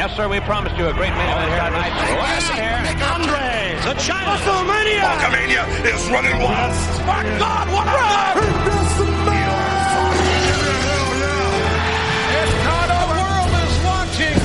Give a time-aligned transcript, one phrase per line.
[0.00, 0.26] Yes, sir.
[0.30, 1.92] We promised you a great main event here tonight.
[1.92, 5.04] Classic Nick Andre, the China WrestleMania.
[5.04, 6.72] Hulkamania is running wild.
[7.04, 8.40] My God, what a run!
[12.40, 14.40] It's not the world is watching.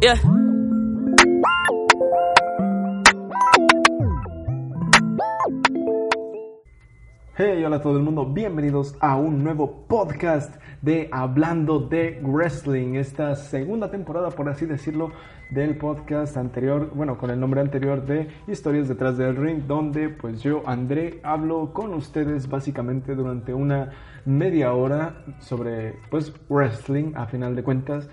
[0.00, 0.45] Yeah.
[7.38, 12.94] Hey, hola a todo el mundo, bienvenidos a un nuevo podcast de Hablando de Wrestling,
[12.94, 15.12] esta segunda temporada, por así decirlo,
[15.50, 20.42] del podcast anterior, bueno, con el nombre anterior de Historias detrás del ring, donde pues
[20.42, 23.90] yo, André, hablo con ustedes básicamente durante una
[24.24, 28.08] media hora sobre pues wrestling, a final de cuentas,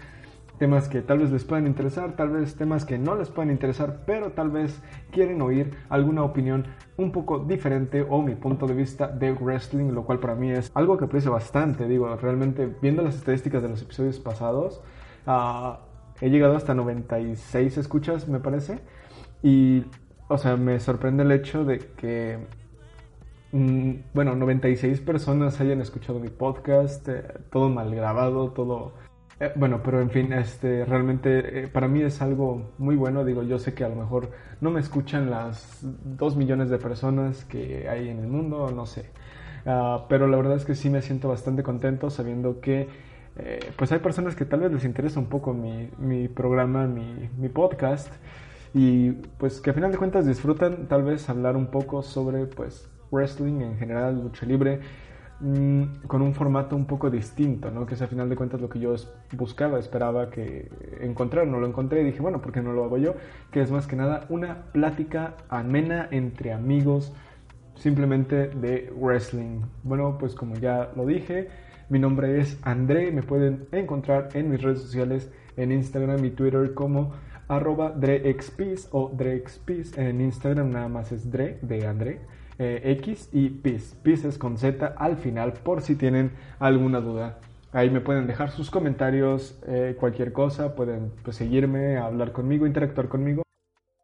[0.58, 4.04] temas que tal vez les puedan interesar, tal vez temas que no les puedan interesar,
[4.06, 6.66] pero tal vez quieren oír alguna opinión
[6.98, 10.72] un poco diferente o mi punto de vista de wrestling, lo cual para mí es
[10.74, 11.88] algo que aprecio bastante.
[11.88, 14.82] Digo, realmente viendo las estadísticas de los episodios pasados,
[15.28, 15.74] uh,
[16.22, 18.80] he llegado hasta 96 escuchas, me parece,
[19.42, 19.84] y,
[20.28, 22.38] o sea, me sorprende el hecho de que
[23.52, 28.94] mm, bueno, 96 personas hayan escuchado mi podcast, eh, todo mal grabado, todo
[29.40, 33.26] eh, bueno, pero en fin, este, realmente eh, para mí es algo muy bueno.
[33.26, 34.32] Digo, yo sé que a lo mejor
[34.62, 39.10] no me escuchan las dos millones de personas que hay en el mundo, no sé.
[39.66, 42.90] Uh, pero la verdad es que sí me siento bastante contento sabiendo que
[43.38, 47.30] eh, pues hay personas que tal vez les interesa un poco mi, mi programa, mi,
[47.38, 48.12] mi, podcast
[48.74, 52.90] y pues que a final de cuentas disfrutan tal vez hablar un poco sobre pues
[53.10, 54.82] wrestling en general, lucha libre
[56.08, 57.86] con un formato un poco distinto, ¿no?
[57.86, 58.96] Que es a final de cuentas lo que yo
[59.34, 60.70] buscaba, esperaba que
[61.02, 63.16] encontrar, no lo encontré y dije, bueno, ¿por qué no lo hago yo?
[63.52, 67.14] Que es más que nada una plática amena entre amigos,
[67.76, 69.62] simplemente de wrestling.
[69.84, 71.50] Bueno, pues como ya lo dije,
[71.90, 76.74] mi nombre es André, me pueden encontrar en mis redes sociales, en Instagram y Twitter
[76.74, 77.12] como
[77.50, 82.22] arroba DreXPis o DreXPis, en Instagram nada más es Dre de André
[82.60, 83.96] eh, X y PIS.
[84.04, 87.40] PIS es con Z al final por si tienen alguna duda.
[87.72, 93.08] Ahí me pueden dejar sus comentarios, eh, cualquier cosa, pueden pues, seguirme, hablar conmigo, interactuar
[93.08, 93.42] conmigo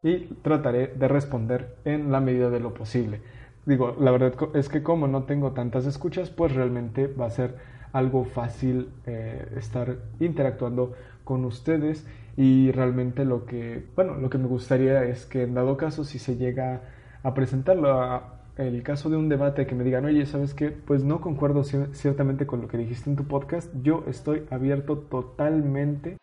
[0.02, 3.20] y trataré de responder en la medida de lo posible.
[3.66, 7.56] Digo, la verdad es que como no tengo tantas escuchas, pues realmente va a ser
[7.92, 10.94] algo fácil eh, estar interactuando
[11.24, 12.06] con ustedes
[12.36, 16.18] y realmente lo que, bueno, lo que me gustaría es que en dado caso si
[16.18, 16.82] se llega
[17.22, 20.70] a presentarlo a, el caso de un debate que me digan, oye, ¿sabes qué?
[20.70, 26.18] Pues no concuerdo ciertamente con lo que dijiste en tu podcast, yo estoy abierto totalmente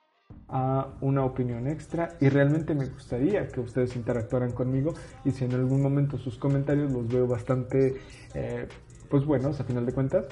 [0.49, 4.93] a una opinión extra y realmente me gustaría que ustedes interactuaran conmigo
[5.25, 7.97] y si en algún momento sus comentarios los veo bastante,
[8.33, 8.67] eh,
[9.09, 10.27] pues buenos a final de cuentas,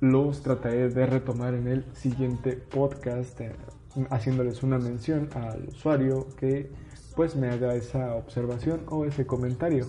[0.00, 3.52] los trataré de retomar en el siguiente podcast eh,
[4.10, 6.70] haciéndoles una mención al usuario que
[7.16, 9.86] pues me haga esa observación o ese comentario.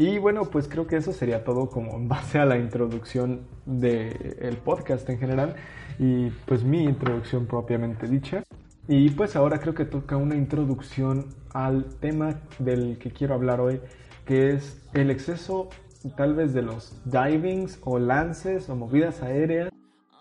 [0.00, 4.56] Y bueno, pues creo que eso sería todo como en base a la introducción del
[4.64, 5.56] podcast en general
[5.98, 8.44] y pues mi introducción propiamente dicha.
[8.86, 13.80] Y pues ahora creo que toca una introducción al tema del que quiero hablar hoy,
[14.24, 15.68] que es el exceso
[16.16, 19.68] tal vez de los divings o lances o movidas aéreas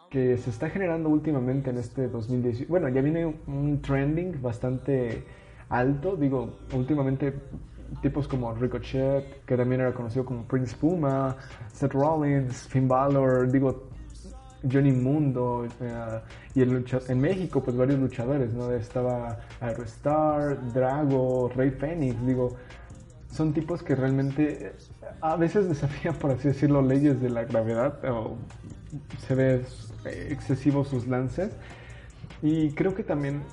[0.10, 2.66] que se está generando últimamente en este 2018.
[2.68, 5.24] Bueno, ya viene un trending bastante
[5.70, 7.34] alto, digo, últimamente
[8.02, 11.36] tipos como Ricochet, que también era conocido como Prince Puma,
[11.72, 13.90] Seth Rollins, Finn Balor, digo,
[14.72, 16.20] Johnny Mundo, eh,
[16.56, 18.72] y el en México, pues varios luchadores, ¿no?
[18.72, 22.56] Estaba Aerostar, Drago, Rey Fénix, digo,
[23.32, 24.74] son tipos que realmente
[25.22, 28.38] a veces desafían, por así decirlo, leyes de la gravedad, o
[29.28, 29.66] se ve
[30.30, 31.52] excesivo sus lances,
[32.42, 33.44] y creo que también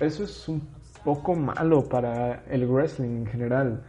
[0.00, 0.62] eso es un
[1.04, 3.82] poco malo para el wrestling en general.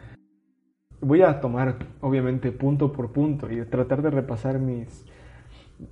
[1.00, 5.04] Voy a tomar, obviamente, punto por punto y tratar de repasar mis,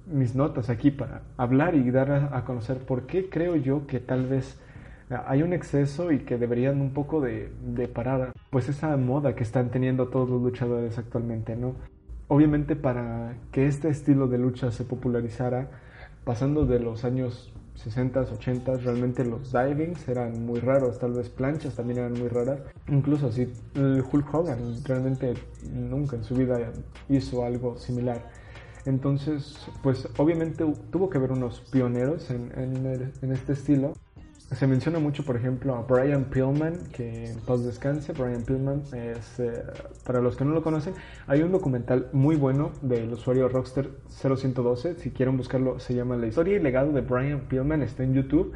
[0.06, 4.26] mis notas aquí para hablar y dar a, conocer por qué creo yo que tal
[4.26, 4.58] vez
[5.26, 9.42] hay un exceso y que deberían un poco de, de, parar pues esa moda que
[9.42, 11.74] están teniendo todos los luchadores actualmente, ¿no?
[12.28, 15.68] Obviamente para que este estilo de lucha se popularizara,
[16.24, 21.74] pasando de los años 60s, 80s, realmente los divings eran muy raros, tal vez planchas
[21.74, 22.60] también eran muy raras.
[22.88, 23.30] Incluso
[23.74, 25.34] el Hulk Hogan realmente
[25.72, 26.72] nunca en su vida
[27.08, 28.30] hizo algo similar.
[28.84, 33.94] Entonces, pues obviamente tuvo que haber unos pioneros en, en este estilo
[34.54, 38.12] se menciona mucho, por ejemplo, a Brian Pillman, que en paz descanse.
[38.12, 39.64] Brian Pillman es, eh,
[40.04, 40.94] para los que no lo conocen,
[41.26, 44.96] hay un documental muy bueno del usuario Rockster 0112.
[44.96, 47.82] Si quieren buscarlo, se llama La historia y legado de Brian Pillman.
[47.82, 48.52] Está en YouTube.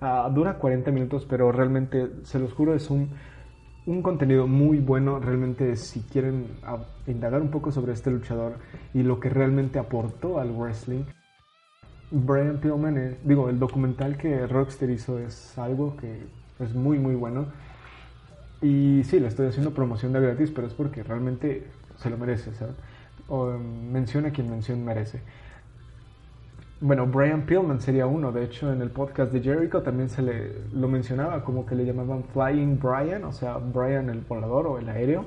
[0.00, 3.10] Ah, dura 40 minutos, pero realmente, se los juro, es un,
[3.86, 5.18] un contenido muy bueno.
[5.18, 8.58] Realmente, si quieren ah, indagar un poco sobre este luchador
[8.94, 11.04] y lo que realmente aportó al wrestling
[12.12, 16.26] Brian Pillman, digo, el documental que Rockster hizo es algo que
[16.60, 17.46] es muy, muy bueno.
[18.60, 21.66] Y sí, le estoy haciendo promoción de gratis, pero es porque realmente
[21.96, 22.74] se lo merece, ¿sabes?
[23.28, 25.20] O em, menciona quien mención merece.
[26.82, 28.30] Bueno, Brian Pillman sería uno.
[28.30, 31.86] De hecho, en el podcast de Jericho también se le lo mencionaba como que le
[31.86, 35.24] llamaban Flying Brian, o sea, Brian el volador o el aéreo.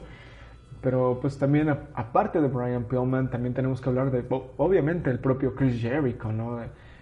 [0.85, 5.55] Pero pues también aparte de Brian Pillman, también tenemos que hablar de, obviamente, el propio
[5.55, 6.59] Chris Jericho, ¿no?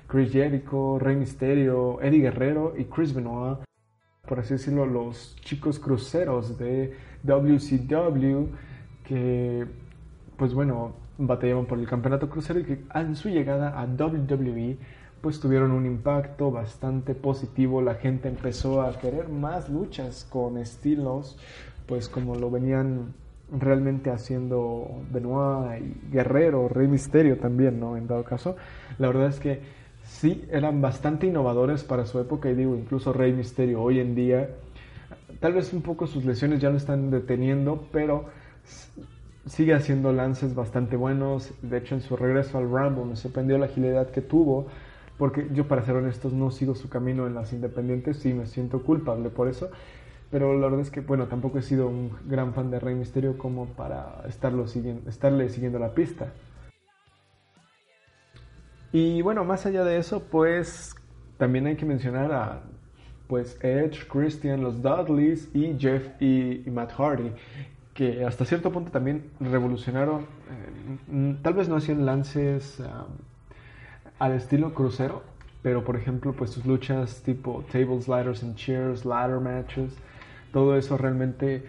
[0.07, 3.57] Chris Jericho, Rey Mysterio, Eddie Guerrero y Chris Benoit,
[4.25, 8.45] por así decirlo, los chicos cruceros de WCW
[9.03, 9.68] que,
[10.38, 14.77] pues bueno, batallaban por el campeonato crucero y que en su llegada a WWE
[15.19, 21.38] pues tuvieron un impacto bastante positivo, la gente empezó a querer más luchas con estilos,
[21.86, 23.13] pues como lo venían
[23.57, 27.97] realmente haciendo Benoit y Guerrero, Rey Misterio también, ¿no?
[27.97, 28.55] En dado caso,
[28.97, 29.61] la verdad es que
[30.03, 34.50] sí eran bastante innovadores para su época y digo, incluso Rey Misterio hoy en día,
[35.39, 38.25] tal vez un poco sus lesiones ya lo están deteniendo, pero
[39.45, 41.53] sigue haciendo lances bastante buenos.
[41.61, 44.67] De hecho, en su regreso al Rumble me sorprendió la agilidad que tuvo,
[45.17, 48.83] porque yo, para ser honestos, no sigo su camino en las independientes, sí me siento
[48.83, 49.69] culpable por eso.
[50.33, 53.38] Pero la verdad es que, bueno, tampoco he sido un gran fan de Rey Misterio
[53.38, 54.65] como para estarlo
[55.07, 56.33] estarle siguiendo la pista.
[58.91, 60.95] Y bueno, más allá de eso, pues
[61.38, 62.63] también hay que mencionar a
[63.27, 67.31] pues Edge, Christian, los Dudleys y Jeff y, Matt Hardy,
[67.94, 70.21] que hasta cierto punto también revolucionaron,
[71.12, 72.81] eh, tal vez no hacían lances
[74.18, 75.21] al estilo crucero,
[75.62, 79.95] pero por ejemplo, pues sus luchas tipo tables, ladders and chairs, ladder matches,
[80.53, 81.65] todo eso realmente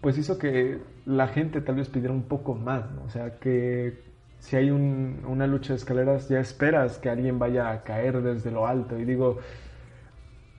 [0.00, 4.02] pues hizo que la gente tal vez pidiera un poco más, O sea, que
[4.38, 8.66] si hay una lucha de escaleras ya esperas que alguien vaya a caer desde lo
[8.66, 9.38] alto y digo,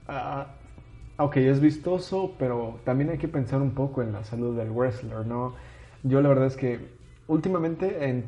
[0.10, 4.72] uh, ok, es vistoso, pero también hay que pensar un poco en la salud del
[4.72, 5.56] wrestler, ¿no?
[6.04, 6.80] Yo la verdad es que
[7.28, 8.26] últimamente, en,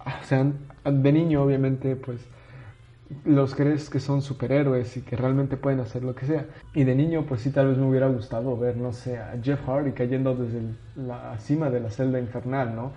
[0.00, 0.50] o sea,
[0.84, 2.26] de niño obviamente, pues
[3.24, 6.46] los crees que son superhéroes y que realmente pueden hacer lo que sea.
[6.74, 9.60] Y de niño, pues sí, tal vez me hubiera gustado ver, no sé, a Jeff
[9.66, 10.62] Hardy cayendo desde
[10.96, 12.92] la cima de la celda infernal, ¿no?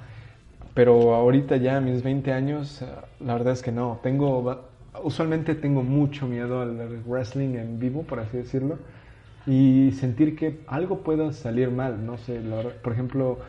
[0.74, 2.86] Pero ahorita ya a mis 20 años, eh,
[3.20, 4.00] la verdad es que no.
[4.04, 4.64] Tengo,
[5.04, 8.78] usualmente tengo mucho miedo al wrestling en vivo, por así decirlo,
[9.46, 12.42] y sentir que algo pueda salir mal, no sé,
[12.84, 13.40] por ejemplo,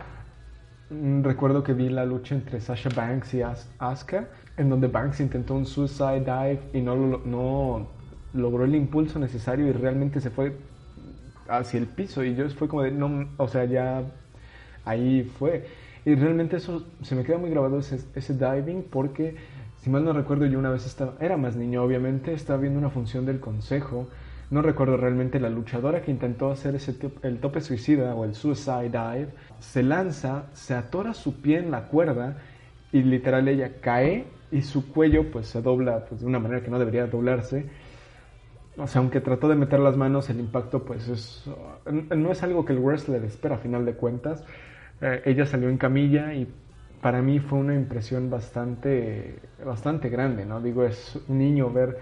[0.90, 5.54] mm, recuerdo que vi la lucha entre Sasha Banks y Asuka en donde Banks intentó
[5.54, 7.86] un suicide dive y no, no
[8.34, 10.52] logró el impulso necesario y realmente se fue
[11.48, 12.24] hacia el piso.
[12.24, 14.02] Y yo fue como de, no, o sea, ya
[14.84, 15.66] ahí fue.
[16.04, 19.36] Y realmente eso se me queda muy grabado ese, ese diving porque,
[19.80, 22.90] si mal no recuerdo, yo una vez estaba, era más niño obviamente, estaba viendo una
[22.90, 24.08] función del consejo,
[24.50, 28.88] no recuerdo realmente la luchadora que intentó hacer ese el tope suicida o el suicide
[28.88, 29.28] dive,
[29.60, 32.38] se lanza, se atora su pie en la cuerda
[32.90, 36.70] y literal ella cae y su cuello pues se dobla pues, de una manera que
[36.70, 37.66] no debería doblarse.
[38.76, 41.44] O sea, aunque trató de meter las manos, el impacto pues es,
[41.90, 44.44] no es algo que el wrestler espera a final de cuentas.
[45.00, 46.46] Eh, ella salió en camilla y
[47.02, 50.60] para mí fue una impresión bastante, bastante grande, ¿no?
[50.60, 51.98] Digo, es un niño ver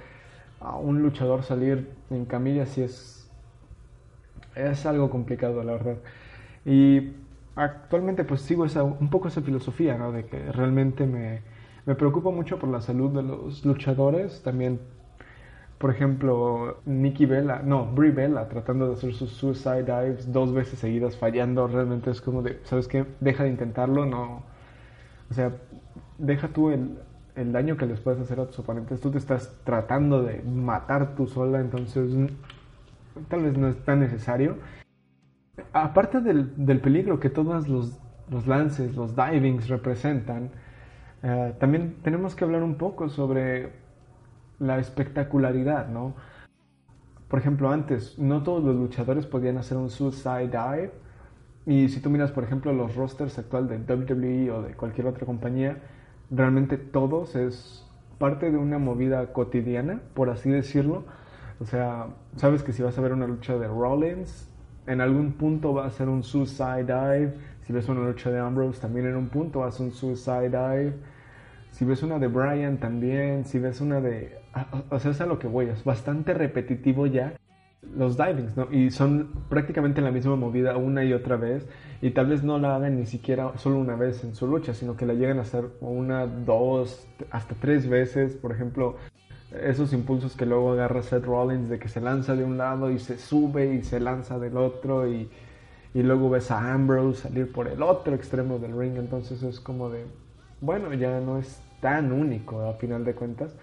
[0.60, 3.30] a un luchador salir en camilla si es,
[4.54, 5.96] es algo complicado, la verdad.
[6.64, 7.12] Y
[7.54, 10.12] actualmente pues sigo esa, un poco esa filosofía, ¿no?
[10.12, 11.40] De que realmente me,
[11.86, 14.42] me preocupa mucho por la salud de los luchadores.
[14.42, 14.80] También,
[15.78, 20.78] por ejemplo, Nikki Bella, no, Brie Bella, tratando de hacer sus suicide dives dos veces
[20.78, 21.66] seguidas, fallando.
[21.68, 23.06] Realmente es como de, ¿sabes qué?
[23.20, 24.42] Deja de intentarlo, no.
[25.30, 25.52] O sea,
[26.18, 26.98] deja tú el,
[27.36, 29.00] el daño que les puedes hacer a tus oponentes.
[29.00, 32.12] Tú te estás tratando de matar tú sola, entonces
[33.28, 34.56] tal vez no es tan necesario.
[35.72, 37.98] Aparte del, del peligro que todos los,
[38.30, 40.50] los, lances, los divings representan,
[41.22, 43.72] eh, también tenemos que hablar un poco sobre
[44.58, 46.14] la espectacularidad, ¿no?
[47.28, 50.92] Por ejemplo, antes no todos los luchadores podían hacer un suicide dive.
[51.66, 55.26] Y si tú miras, por ejemplo, los rosters actual de WWE o de cualquier otra
[55.26, 55.78] compañía,
[56.30, 57.84] realmente todos es
[58.18, 61.04] parte de una movida cotidiana, por así decirlo.
[61.58, 64.48] O sea, sabes que si vas a ver una lucha de Rollins,
[64.86, 67.34] en algún punto va a ser un suicide dive.
[67.66, 70.94] Si ves una lucha de Ambrose, también en un punto ser un suicide dive.
[71.72, 74.38] Si ves una de Bryan también, si ves una de...
[74.90, 77.34] O sea, es a lo que voy, es bastante repetitivo ya
[77.94, 78.68] los divings, ¿no?
[78.70, 81.68] Y son prácticamente la misma movida una y otra vez.
[82.00, 84.96] Y tal vez no la hagan ni siquiera solo una vez en su lucha, sino
[84.96, 88.36] que la lleguen a hacer una, dos, hasta tres veces.
[88.36, 88.96] Por ejemplo,
[89.60, 92.98] esos impulsos que luego agarra Seth Rollins de que se lanza de un lado y
[92.98, 95.28] se sube y se lanza del otro y,
[95.96, 98.98] y luego ves a Ambrose salir por el otro extremo del ring.
[98.98, 100.04] Entonces es como de,
[100.60, 103.56] bueno, ya no es tan único a final de cuentas.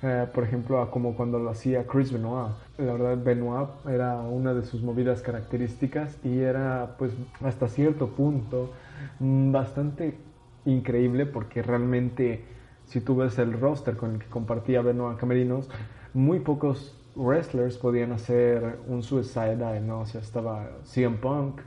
[0.00, 2.52] Eh, por ejemplo, como cuando lo hacía Chris Benoit.
[2.78, 8.70] La verdad, Benoit era una de sus movidas características y era, pues, hasta cierto punto
[9.18, 10.16] mm, bastante
[10.64, 12.44] increíble porque realmente,
[12.86, 15.68] si tú ves el roster con el que compartía Benoit Camerinos,
[16.14, 20.02] muy pocos wrestlers podían hacer un suicide dive, ¿no?
[20.02, 21.60] O sea, estaba CM Punk,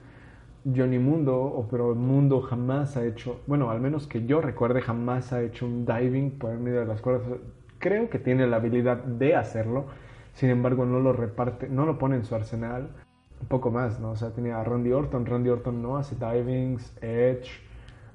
[0.65, 5.41] Johnny Mundo, pero Mundo jamás ha hecho, bueno, al menos que yo recuerde, jamás ha
[5.41, 7.27] hecho un diving por medio de las cuerdas.
[7.77, 9.85] Creo que tiene la habilidad de hacerlo,
[10.33, 12.89] sin embargo no lo reparte, no lo pone en su arsenal.
[13.41, 14.11] Un poco más, ¿no?
[14.11, 17.49] O sea, tenía a Randy Orton, Randy Orton no hace divings, Edge,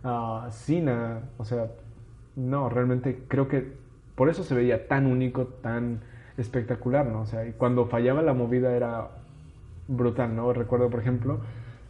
[0.03, 1.69] uh, Cena, o sea,
[2.37, 3.75] no, realmente creo que
[4.15, 6.01] por eso se veía tan único, tan
[6.37, 7.21] espectacular, ¿no?
[7.21, 9.09] O sea, y cuando fallaba la movida era
[9.89, 10.53] brutal, ¿no?
[10.53, 11.41] Recuerdo, por ejemplo,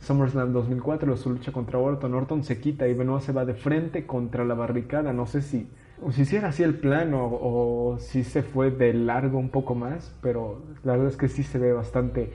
[0.00, 2.14] SummerSlam 2004, su lucha contra Orton.
[2.14, 5.12] Orton se quita y Benoit se va de frente contra la barricada.
[5.12, 5.68] No sé si,
[6.12, 10.62] si hiciera así el plano o, si se fue de largo un poco más, pero
[10.84, 12.32] la verdad es que sí se ve bastante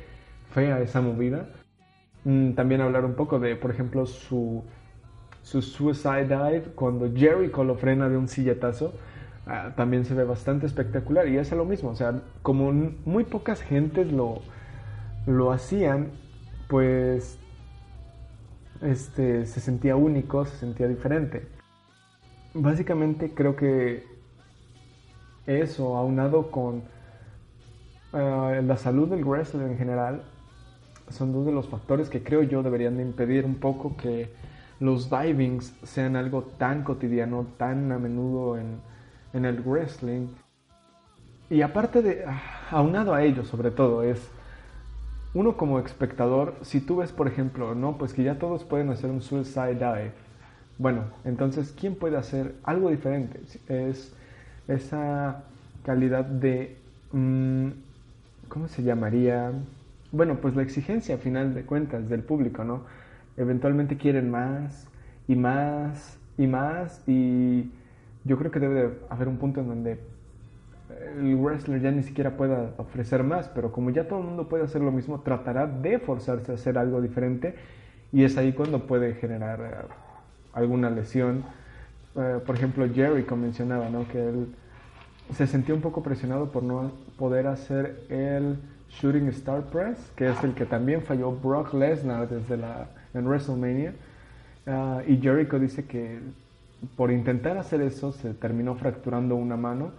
[0.52, 1.50] fea esa movida.
[2.24, 4.64] Mm, también hablar un poco de, por ejemplo, su,
[5.42, 8.94] su Suicide Dive cuando Jericho lo frena de un silletazo.
[9.48, 12.72] Ah, también se ve bastante espectacular y es lo mismo, o sea, como
[13.06, 14.42] muy pocas gentes lo,
[15.28, 16.10] lo hacían,
[16.68, 17.38] pues
[18.82, 21.48] este, se sentía único, se sentía diferente.
[22.54, 24.06] Básicamente creo que
[25.46, 26.84] eso, aunado con
[28.14, 30.24] eh, la salud del wrestler en general,
[31.10, 34.32] son dos de los factores que creo yo deberían de impedir un poco que
[34.80, 38.80] los divings sean algo tan cotidiano, tan a menudo en,
[39.34, 40.28] en el wrestling.
[41.50, 42.42] Y aparte de, ah,
[42.72, 44.20] aunado a ello sobre todo, es
[45.36, 49.12] uno como espectador, si tú ves, por ejemplo, no, pues que ya todos pueden hacer
[49.12, 50.12] un suicide dive,
[50.78, 53.40] bueno, entonces, ¿quién puede hacer algo diferente?
[53.68, 54.14] Es
[54.68, 55.44] esa
[55.86, 56.78] calidad de,
[57.12, 57.68] mm,
[58.50, 59.52] ¿cómo se llamaría?
[60.12, 62.82] Bueno, pues la exigencia a final de cuentas del público, ¿no?
[63.38, 64.88] Eventualmente quieren más
[65.28, 67.72] y más y más y
[68.24, 70.00] yo creo que debe de haber un punto en donde
[70.90, 74.64] el wrestler ya ni siquiera pueda ofrecer más, pero como ya todo el mundo puede
[74.64, 77.56] hacer lo mismo, tratará de forzarse a hacer algo diferente
[78.12, 79.88] y es ahí cuando puede generar eh,
[80.54, 81.44] alguna lesión.
[82.16, 84.08] Eh, por ejemplo, Jericho mencionaba ¿no?
[84.08, 84.48] que él
[85.34, 88.58] se sentía un poco presionado por no poder hacer el
[88.90, 93.94] Shooting Star Press, que es el que también falló Brock Lesnar desde la, en WrestleMania.
[94.68, 96.20] Ah, y Jericho dice que
[96.96, 99.92] por intentar hacer eso se terminó fracturando una mano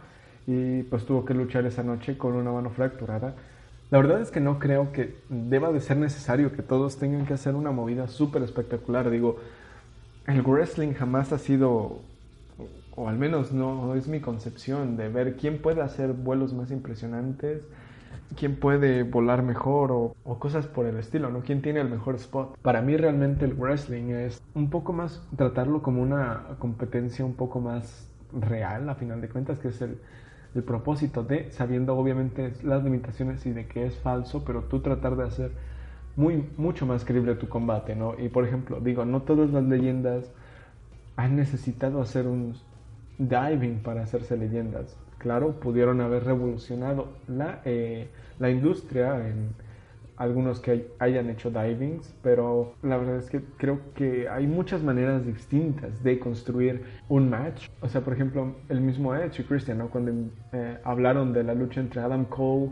[0.46, 3.34] y pues tuvo que luchar esa noche con una mano fracturada.
[3.90, 7.34] La verdad es que no creo que deba de ser necesario que todos tengan que
[7.34, 9.10] hacer una movida súper espectacular.
[9.10, 9.38] Digo,
[10.26, 12.00] el wrestling jamás ha sido,
[12.96, 17.62] o al menos no es mi concepción, de ver quién puede hacer vuelos más impresionantes,
[18.36, 21.40] quién puede volar mejor o, cosas por el estilo, ¿no?
[21.40, 22.56] ¿Quién tiene el mejor spot?
[22.62, 27.60] Para mí realmente el wrestling es un poco más tratarlo como una competencia un poco
[27.60, 29.98] más real, a final de cuentas, que es el,
[30.56, 35.16] el propósito de, sabiendo obviamente las limitaciones y de que es falso, pero tú tratar
[35.16, 35.50] de hacer
[36.16, 38.14] muy, mucho más creíble tu combate, ¿no?
[38.18, 40.32] Y por ejemplo, digo, no todas las leyendas
[41.16, 42.54] han necesitado hacer un
[43.18, 44.96] diving para hacerse leyendas.
[45.18, 48.08] Claro, pudieron haber revolucionado la, eh,
[48.38, 49.54] la industria en,
[50.16, 55.26] algunos que hayan hecho divings, pero la verdad es que creo que hay muchas maneras
[55.26, 57.68] distintas de construir un match.
[57.80, 59.88] O sea, por ejemplo, el mismo Edge y Christian, ¿no?
[59.88, 60.12] Cuando
[60.52, 62.70] eh, hablaron de la lucha entre Adam Cole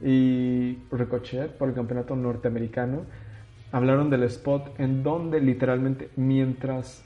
[0.00, 3.04] y Ricochet por el campeonato norteamericano
[3.72, 7.04] hablaron del spot en donde literalmente mientras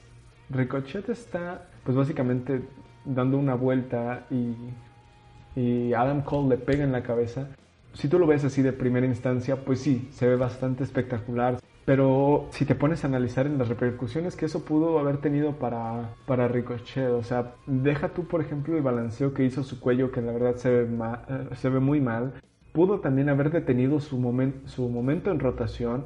[0.50, 2.62] Ricochet está pues básicamente
[3.04, 4.54] dando una vuelta y,
[5.58, 7.48] y Adam Cole le pega en la cabeza,
[7.92, 11.58] si tú lo ves así de primera instancia, pues sí, se ve bastante espectacular.
[11.84, 16.10] Pero si te pones a analizar en las repercusiones que eso pudo haber tenido para,
[16.26, 20.20] para Ricochet, o sea, deja tú, por ejemplo, el balanceo que hizo su cuello, que
[20.20, 22.34] la verdad se ve, eh, se ve muy mal.
[22.72, 26.04] Pudo también haber detenido su, momen, su momento en rotación,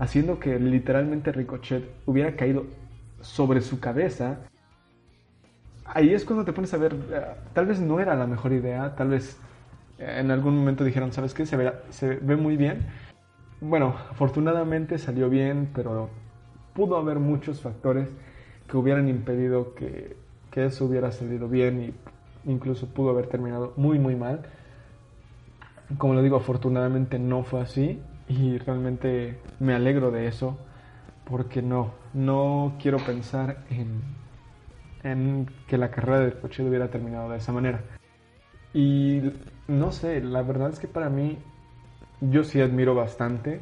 [0.00, 2.64] haciendo que literalmente Ricochet hubiera caído
[3.20, 4.40] sobre su cabeza.
[5.84, 8.96] Ahí es cuando te pones a ver, eh, tal vez no era la mejor idea,
[8.96, 9.38] tal vez
[10.02, 11.46] en algún momento dijeron, ¿sabes qué?
[11.46, 12.86] Se ve, muy bien.
[13.60, 16.10] Bueno, afortunadamente salió bien, pero
[16.74, 18.08] pudo haber muchos factores
[18.68, 20.16] que hubieran impedido que,
[20.54, 24.42] eso hubiera salido bien y incluso pudo haber terminado muy, muy mal.
[25.96, 30.58] Como lo digo, afortunadamente no fue así y realmente me alegro de eso
[31.24, 37.52] porque no, no quiero pensar en, que la carrera de coche hubiera terminado de esa
[37.52, 37.80] manera.
[38.74, 39.20] Y
[39.68, 41.38] no sé, la verdad es que para mí
[42.20, 43.60] yo sí admiro bastante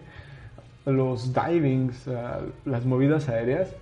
[0.86, 3.74] los divings, uh, las movidas aéreas,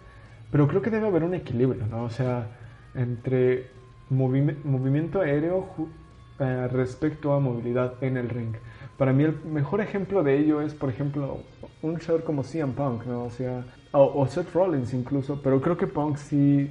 [0.51, 2.05] pero creo que debe haber un equilibrio, ¿no?
[2.05, 2.47] O sea,
[2.95, 3.71] entre
[4.11, 8.55] movi movimiento aéreo uh, respecto a movilidad en el ring.
[8.97, 11.43] Para mí el mejor ejemplo de ello es, por ejemplo,
[11.83, 13.25] un show como CM Punk, ¿no?
[13.25, 16.71] O sea, o, o Seth Rollins incluso, pero creo que Punk sí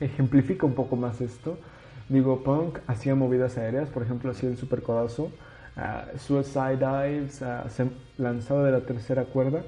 [0.00, 1.58] ejemplifica un poco más esto
[2.08, 5.30] Digo, Punk hacía movidas aéreas, por ejemplo, hacía el super codazo,
[5.76, 9.62] uh, suicide dives, uh, se lanzaba de la tercera cuerda,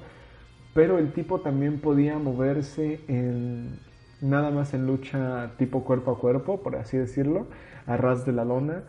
[0.73, 3.79] pero el tipo también podía moverse en
[4.21, 7.47] nada más en lucha tipo cuerpo a cuerpo, por así decirlo,
[7.87, 8.83] a ras de la lona.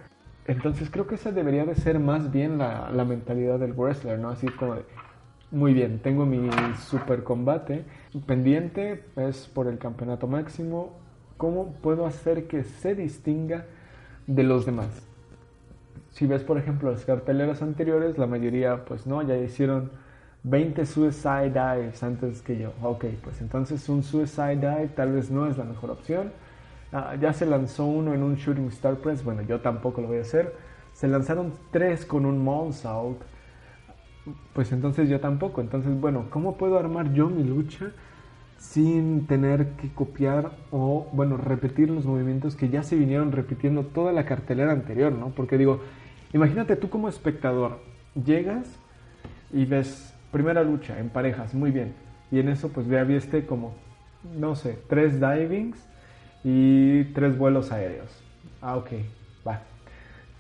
[0.47, 4.31] Entonces creo que esa debería de ser más bien la, la mentalidad del wrestler, ¿no?
[4.31, 4.83] Así como de,
[5.51, 7.85] muy bien, tengo mi super combate
[8.27, 10.99] pendiente, es por el campeonato máximo,
[11.39, 13.65] ¿Cómo puedo hacer que se distinga
[14.27, 14.89] de los demás?
[16.11, 19.91] Si ves, por ejemplo, las carteleras anteriores, la mayoría, pues no, ya hicieron
[20.43, 22.73] 20 suicide dives antes que yo.
[22.83, 26.33] Ok, pues entonces un suicide dive tal vez no es la mejor opción.
[26.93, 30.19] Ah, ya se lanzó uno en un shooting star press, bueno, yo tampoco lo voy
[30.19, 30.55] a hacer.
[30.93, 33.21] Se lanzaron tres con un moonsault,
[34.55, 35.61] pues entonces yo tampoco.
[35.61, 37.93] Entonces, bueno, ¿cómo puedo armar yo mi lucha?
[38.59, 44.13] Sin tener que copiar o, bueno, repetir los movimientos que ya se vinieron repitiendo toda
[44.13, 45.29] la cartelera anterior, ¿no?
[45.31, 45.81] Porque digo,
[46.33, 47.79] imagínate tú como espectador,
[48.27, 48.69] llegas
[49.53, 51.95] y ves primera lucha en parejas, muy bien,
[52.31, 53.75] y en eso pues ya como,
[54.37, 55.79] no sé, tres divings
[56.43, 58.11] y tres vuelos aéreos.
[58.61, 58.91] Ah, ok,
[59.47, 59.63] va.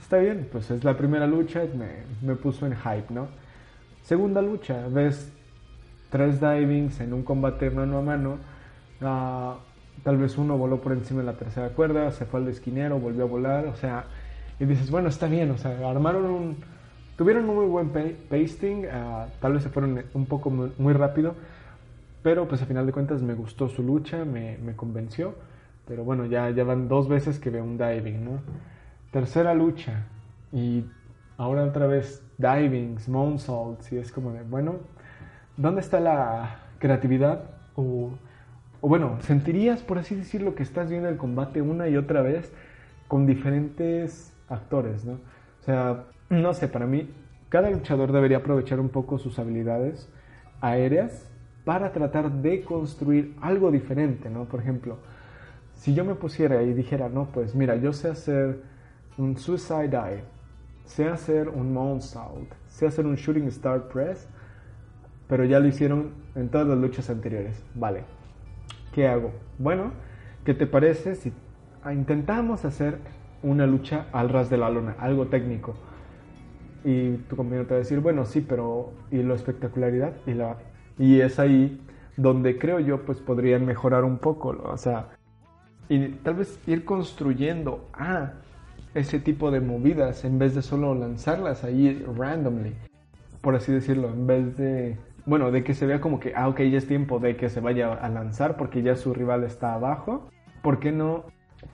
[0.00, 1.88] Está bien, pues es la primera lucha, me,
[2.26, 3.28] me puso en hype, ¿no?
[4.02, 5.32] Segunda lucha, ves
[6.10, 8.38] tres divings en un combate mano a mano.
[9.00, 9.58] Uh,
[10.02, 13.24] tal vez uno voló por encima de la tercera cuerda, se fue al esquinero, volvió
[13.24, 14.04] a volar, o sea,
[14.58, 16.56] y dices, bueno, está bien, o sea, armaron un,
[17.16, 17.90] tuvieron un muy buen
[18.28, 21.34] pasting, uh, tal vez se fueron un poco muy, rápido,
[22.22, 25.34] pero pues a final de cuentas me gustó su lucha, me, me convenció,
[25.86, 28.40] pero bueno, ya, ya van dos veces que veo un diving, ¿no?
[29.10, 30.06] Tercera lucha,
[30.52, 30.84] y
[31.36, 34.76] ahora otra vez divings, moonsaults, y es como de, bueno,
[35.58, 37.42] ¿dónde está la creatividad?
[37.76, 38.10] O,
[38.80, 42.50] bueno, ¿sentirías, por así decirlo, que estás viendo el combate una y otra vez
[43.08, 45.14] con diferentes actores, ¿no?
[45.14, 47.10] O sea, no sé, para mí,
[47.48, 50.08] cada luchador debería aprovechar un poco sus habilidades
[50.60, 51.28] aéreas
[51.64, 54.44] para tratar de construir algo diferente, ¿no?
[54.44, 54.98] Por ejemplo,
[55.74, 58.62] si yo me pusiera y dijera, no, pues mira, yo sé hacer
[59.16, 60.22] un suicide dive,
[60.84, 64.28] sé hacer un moonsault, sé hacer un shooting star press,
[65.28, 67.62] pero ya lo hicieron en todas las luchas anteriores.
[67.74, 68.04] Vale,
[68.92, 69.32] ¿qué hago?
[69.58, 69.92] Bueno,
[70.44, 71.32] ¿qué te parece si
[71.92, 72.98] intentamos hacer
[73.42, 75.74] una lucha al ras de la lona, algo técnico?
[76.84, 80.14] Y tu compañero te va a decir, bueno, sí, pero ¿y la espectacularidad?
[80.26, 80.56] Y, la,
[80.98, 81.80] y es ahí
[82.16, 85.10] donde creo yo pues podrían mejorar un poco, o sea,
[85.88, 88.32] y tal vez ir construyendo a
[88.94, 92.74] ese tipo de movidas en vez de solo lanzarlas ahí randomly,
[93.40, 94.96] por así decirlo, en vez de
[95.28, 97.60] bueno, de que se vea como que, ah, ok, ya es tiempo de que se
[97.60, 100.30] vaya a lanzar porque ya su rival está abajo.
[100.62, 101.24] ¿Por qué no,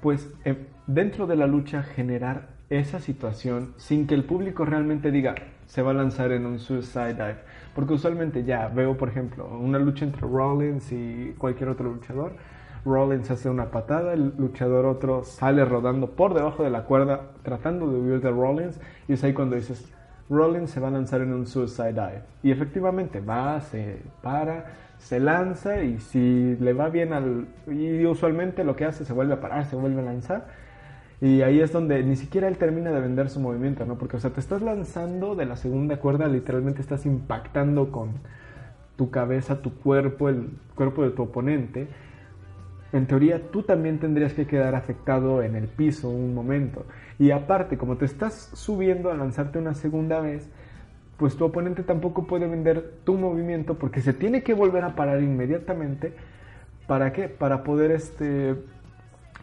[0.01, 5.37] pues, eh, dentro de la lucha generar esa situación sin que el público realmente diga,
[5.67, 7.37] se va a lanzar en un suicide dive?
[7.77, 12.33] Porque usualmente ya veo, por ejemplo, una lucha entre Rollins y cualquier otro luchador.
[12.85, 17.89] Rollins hace una patada, el luchador otro sale rodando por debajo de la cuerda tratando
[17.89, 19.95] de huir de Rollins y es ahí cuando dices,
[20.31, 22.23] Rollins se va a lanzar en un suicide dive.
[22.43, 24.67] Y efectivamente va, se para,
[24.99, 27.47] se lanza y si le va bien al...
[27.67, 30.47] Y usualmente lo que hace se vuelve a parar, se vuelve a lanzar.
[31.21, 33.97] Y ahí es donde ni siquiera él termina de vender su movimiento, ¿no?
[33.97, 38.11] Porque, o sea, te estás lanzando de la segunda cuerda, literalmente estás impactando con
[38.97, 41.89] tu cabeza, tu cuerpo, el cuerpo de tu oponente.
[42.95, 46.87] En teoría, tú también tendrías que quedar afectado en el piso un momento.
[47.19, 50.49] Y aparte, como te estás subiendo a lanzarte una segunda vez,
[51.17, 55.21] pues tu oponente tampoco puede vender tu movimiento porque se tiene que volver a parar
[55.21, 56.13] inmediatamente.
[56.87, 57.29] ¿Para qué?
[57.29, 58.55] Para poder este,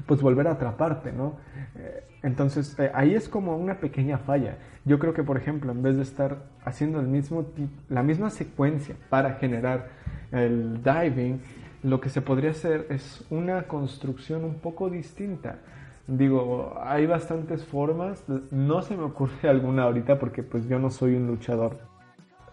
[0.06, 1.36] pues volver a atraparte, ¿no?
[1.76, 4.60] Eh, entonces eh, ahí es como una pequeña falla.
[4.86, 7.46] Yo creo que, por ejemplo, en vez de estar haciendo el mismo
[7.90, 9.90] la misma secuencia para generar
[10.32, 11.42] el diving,
[11.84, 15.60] lo que se podría hacer es una construcción un poco distinta.
[16.08, 21.16] Digo, hay bastantes formas, no se me ocurre alguna ahorita porque pues yo no soy
[21.16, 21.80] un luchador.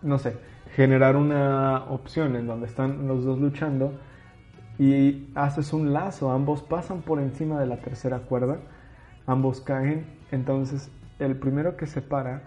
[0.01, 0.37] No sé,
[0.75, 3.93] generar una opción en donde están los dos luchando
[4.79, 8.59] y haces un lazo, ambos pasan por encima de la tercera cuerda,
[9.27, 12.43] ambos caen, entonces el primero que se para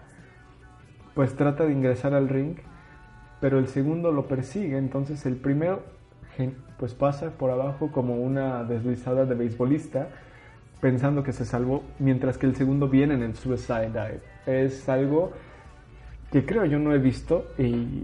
[1.14, 2.56] pues trata de ingresar al ring,
[3.40, 5.82] pero el segundo lo persigue, entonces el primero
[6.82, 10.08] pues pasa por abajo como una deslizada de beisbolista
[10.80, 14.20] pensando que se salvó, mientras que el segundo viene en el suicide dive.
[14.46, 15.30] Es algo
[16.32, 18.02] que creo yo no he visto y,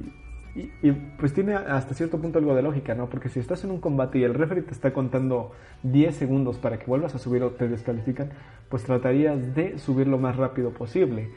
[1.19, 3.09] pues tiene hasta cierto punto algo de lógica, ¿no?
[3.09, 5.51] Porque si estás en un combate y el referee te está contando
[5.83, 8.31] 10 segundos para que vuelvas a subir o te descalifican,
[8.69, 11.31] pues tratarías de subir lo más rápido posible.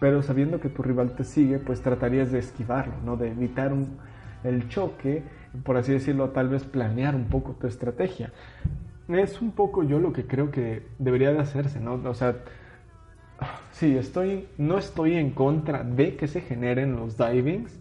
[0.00, 3.16] Pero sabiendo que tu rival te sigue, pues tratarías de esquivarlo, ¿no?
[3.16, 3.72] De evitar
[4.42, 5.22] el choque,
[5.62, 8.32] por así decirlo, tal vez planear un poco tu estrategia
[9.08, 11.94] es un poco yo lo que creo que debería de hacerse, ¿no?
[12.08, 12.36] O sea,
[13.72, 17.78] sí, estoy, no estoy en contra de que se generen los divings,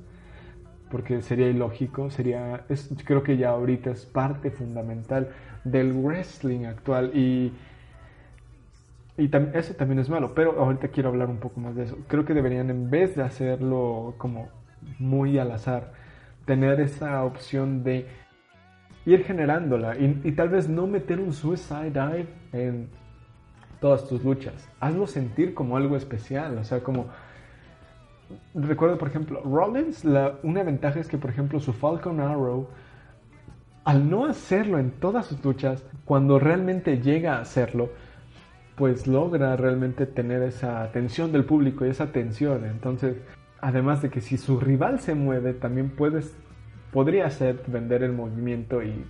[0.91, 2.65] porque sería ilógico, sería,
[3.05, 5.29] creo que ya ahorita es parte fundamental
[5.63, 7.53] del wrestling actual y,
[9.17, 11.97] y eso también es malo, pero ahorita quiero hablar un poco más de eso.
[12.07, 14.49] Creo que deberían, en vez de hacerlo como
[14.99, 15.93] muy al azar,
[16.45, 18.07] tener esa opción de
[19.05, 22.89] ir generándola y, tal vez no meter un suicide dive en
[23.79, 24.69] todas tus luchas.
[24.79, 27.07] Hazlo sentir como algo especial, o sea, como...
[28.55, 30.05] Recuerdo, por ejemplo, Rollins,
[30.41, 32.67] una ventaja es que, por ejemplo, su Falcon Arrow,
[33.83, 37.89] al no hacerlo en todas sus luchas, cuando realmente llega a hacerlo,
[38.75, 42.65] pues logra realmente tener esa atención del público y esa atención.
[42.65, 43.17] Entonces,
[43.63, 46.35] además de que si su rival se mueve, también puedes
[46.91, 49.05] podría ser vender el movimiento y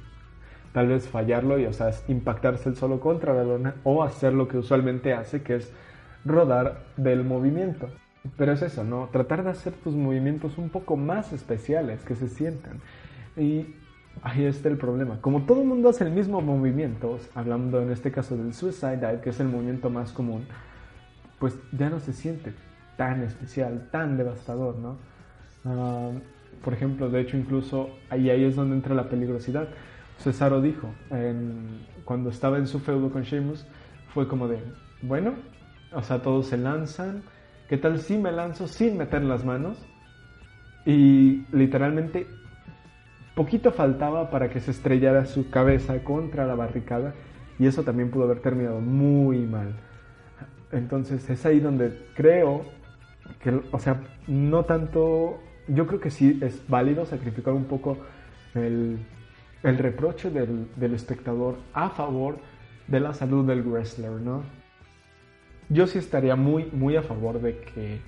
[0.74, 4.48] tal vez fallarlo y, o sea, impactarse el solo contra la lona o hacer lo
[4.48, 5.74] que usualmente hace, que es
[6.24, 7.90] rodar del movimiento.
[8.38, 9.10] Pero es eso, ¿no?
[9.12, 12.80] Tratar de hacer tus movimientos un poco más especiales, que se sientan.
[13.36, 13.76] Y
[14.22, 15.20] ahí está el problema.
[15.20, 19.22] Como todo el mundo hace el mismo movimiento, hablando en este caso del suicide dive,
[19.22, 20.46] que es el movimiento más común,
[21.40, 22.54] pues ya no se siente
[22.98, 24.98] tan especial, tan devastador, ¿no?
[25.66, 26.12] Ah,
[26.64, 29.68] por ejemplo, de hecho incluso ahí, ahí es donde entra la peligrosidad.
[30.18, 30.94] Cesaro dijo,
[32.06, 33.66] cuando estaba en su feudo con Sheamus,
[34.14, 34.60] fue como de,
[35.02, 35.34] bueno,
[35.92, 37.24] o sea, todos se lanzan,
[37.68, 39.84] ¿qué tal si me lanzo sin meter las manos?
[40.86, 42.28] Y literalmente
[43.36, 47.14] poquito faltaba para que se estrellara su cabeza contra la barricada
[47.60, 49.74] y eso también pudo haber terminado muy mal.
[50.72, 52.66] Entonces es ahí donde creo
[53.40, 57.98] que, o sea, no tanto yo creo que sí es válido sacrificar un poco
[58.54, 59.00] el,
[59.64, 62.38] reproche del, espectador a favor
[62.88, 64.44] de la salud del wrestler, ¿no?
[65.70, 68.02] Yo sí estaría muy, muy a favor de que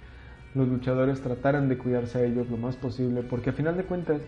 [0.54, 4.22] los luchadores trataran de cuidarse a ellos lo más posible, porque a final de cuentas,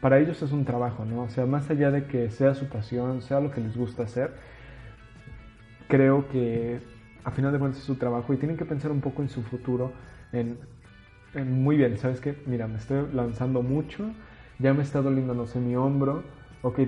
[0.00, 1.22] para ellos es un trabajo, ¿no?
[1.22, 4.32] O sea, más allá de que sea su pasión, sea lo que les gusta hacer,
[5.88, 6.80] creo que
[7.26, 9.42] a final de cuentas es su trabajo y tienen que pensar un poco en su
[9.42, 9.92] futuro,
[10.32, 10.56] en
[11.44, 12.40] muy bien, ¿sabes qué?
[12.46, 14.10] Mira, me estoy lanzando mucho,
[14.60, 16.22] ya me está doliendo, no sé, mi hombro.
[16.62, 16.78] Ok,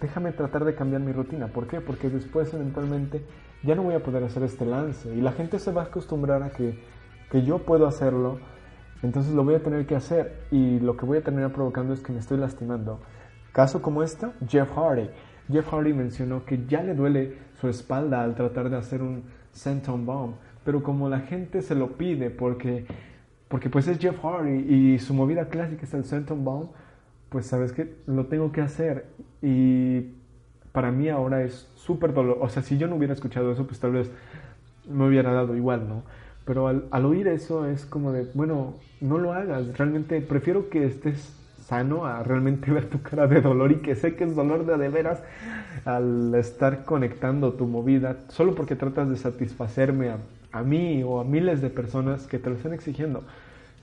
[0.00, 1.48] déjame tratar de cambiar mi rutina.
[1.48, 1.80] ¿Por qué?
[1.80, 3.22] Porque después eventualmente
[3.64, 5.14] ya no voy a poder hacer este lance.
[5.14, 6.78] Y la gente se va a acostumbrar a que,
[7.30, 8.38] que yo puedo hacerlo.
[9.02, 10.44] Entonces lo voy a tener que hacer.
[10.50, 13.00] Y lo que voy a terminar provocando es que me estoy lastimando.
[13.52, 15.10] Caso como este, Jeff Hardy.
[15.52, 19.24] Jeff Hardy mencionó que ya le duele su espalda al tratar de hacer un
[20.04, 20.34] bomb.
[20.64, 22.86] Pero como la gente se lo pide porque
[23.48, 26.68] porque pues es Jeff Hardy y su movida clásica es el Bomb,
[27.30, 29.06] pues sabes que lo tengo que hacer
[29.42, 30.12] y
[30.72, 32.38] para mí ahora es súper dolor.
[32.40, 34.10] O sea, si yo no hubiera escuchado eso, pues tal vez
[34.88, 36.02] me hubiera dado igual, ¿no?
[36.44, 39.76] Pero al, al oír eso es como de, bueno, no lo hagas.
[39.76, 41.34] Realmente prefiero que estés
[41.68, 44.78] sano a realmente ver tu cara de dolor y que sé que es dolor de
[44.78, 45.20] de veras
[45.84, 50.18] al estar conectando tu movida solo porque tratas de satisfacerme a,
[50.52, 53.22] a mí o a miles de personas que te lo están exigiendo.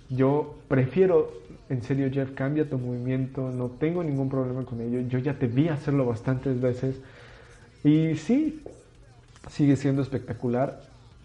[0.09, 1.31] Yo prefiero,
[1.69, 5.47] en serio Jeff, cambia tu movimiento, no tengo ningún problema con ello, yo ya te
[5.47, 7.01] vi hacerlo bastantes veces
[7.83, 8.61] y sí,
[9.49, 10.81] sigue siendo espectacular,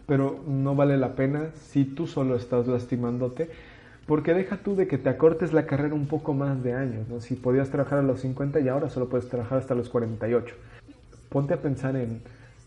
[0.07, 3.51] pero no vale la pena si tú solo estás lastimándote,
[4.11, 7.21] porque deja tú de que te acortes la carrera un poco más de años, ¿no?
[7.21, 10.53] Si podías trabajar a los 50 y ahora solo puedes trabajar hasta los 48.
[11.29, 12.21] Ponte a pensar en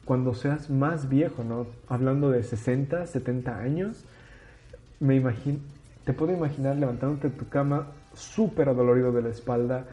[0.06, 1.68] cuando seas más viejo, ¿no?
[1.90, 4.06] Hablando de 60, 70 años,
[5.02, 5.60] me imagino,
[6.06, 9.84] te puedo imaginar levantándote de tu cama súper adolorido de la espalda,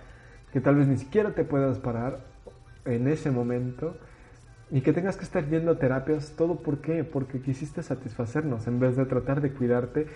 [0.53, 2.21] que tal vez ni siquiera te puedas parar
[2.85, 3.97] en ese momento
[4.71, 7.03] y que tengas que estar yendo a terapias, todo por qué?
[7.03, 10.07] Porque quisiste satisfacernos en vez de tratar de cuidarte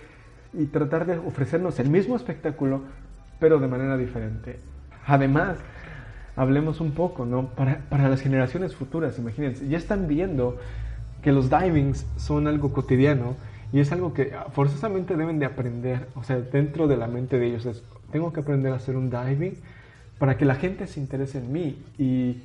[0.57, 2.81] y tratar de ofrecernos el mismo espectáculo,
[3.39, 4.59] pero de manera diferente.
[5.05, 5.57] Además,
[6.35, 7.47] hablemos un poco, ¿no?
[7.49, 10.57] Para, para las generaciones futuras, imagínense, ya están viendo
[11.21, 13.35] que los divings son algo cotidiano
[13.73, 17.47] y es algo que forzosamente deben de aprender, o sea, dentro de la mente de
[17.47, 19.57] ellos es, tengo que aprender a hacer un diving
[20.19, 22.43] para que la gente se interese en mí y,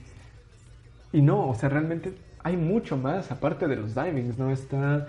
[1.12, 4.50] y no, o sea, realmente hay mucho más aparte de los divings, ¿no?
[4.50, 5.06] Está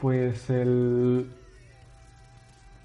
[0.00, 1.26] pues el...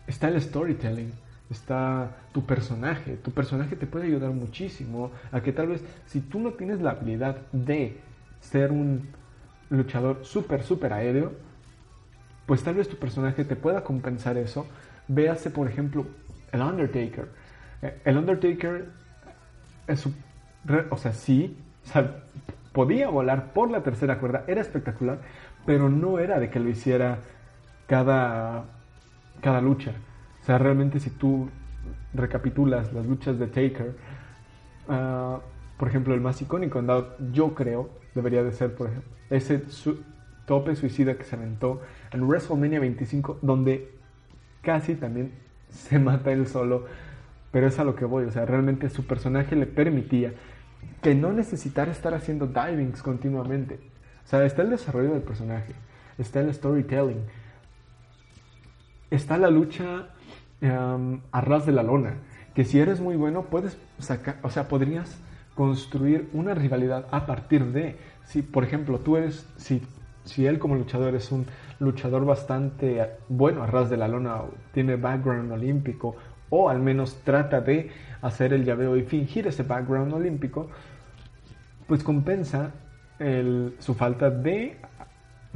[0.08, 1.12] Está el storytelling,
[1.50, 3.18] está tu personaje.
[3.18, 6.92] Tu personaje te puede ayudar muchísimo a que tal vez si tú no tienes la
[6.92, 8.00] habilidad de
[8.40, 9.10] ser un
[9.70, 11.34] luchador súper, súper aéreo,
[12.46, 14.66] pues tal vez tu personaje te pueda compensar eso.
[15.08, 16.06] Véase, por ejemplo,
[16.52, 17.28] el Undertaker.
[17.82, 18.90] Eh, El Undertaker
[19.88, 20.08] es
[20.90, 21.58] o sea, sí,
[22.74, 25.20] podía volar por la tercera cuerda, era espectacular,
[25.66, 27.20] pero no era de que lo hiciera
[27.88, 28.66] cada,
[29.42, 29.94] cada lucha.
[30.42, 31.50] O sea, realmente si tú
[32.14, 33.96] recapitulas las luchas de Taker,
[34.88, 35.40] uh,
[35.78, 36.82] por ejemplo, el más icónico,
[37.32, 39.62] yo creo, debería de ser, por ejemplo, ese
[40.46, 43.92] tope suicida que se aventó en WrestleMania 25, donde
[44.62, 45.34] casi también
[45.70, 46.86] se mata él solo,
[47.52, 50.34] pero es a lo que voy, o sea, realmente su personaje le permitía
[51.02, 53.80] que no necesitara estar haciendo divings continuamente.
[54.26, 55.74] O sea, está el desarrollo del personaje,
[56.18, 57.22] está el storytelling,
[59.12, 60.10] está la lucha
[60.62, 62.16] um, a ras de la lona,
[62.54, 65.20] que si eres muy bueno puedes sacar, o sea, podrías
[65.56, 69.82] construir una rivalidad a partir de, si por ejemplo tú eres, si,
[70.24, 71.46] si él como luchador es un
[71.80, 76.16] luchador bastante bueno a ras de la lona, o tiene background olímpico,
[76.50, 77.92] o al menos trata de
[78.22, 80.70] hacer el llaveo y fingir ese background olímpico,
[81.88, 82.72] pues compensa
[83.80, 84.78] su falta de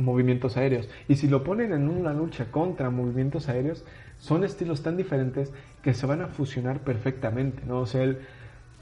[0.04, 0.90] movimientos aéreos.
[1.08, 3.86] Y si lo ponen en una lucha contra movimientos aéreos,
[4.18, 7.80] son estilos tan diferentes que se van a fusionar perfectamente, ¿no?
[7.80, 8.20] O sea, él,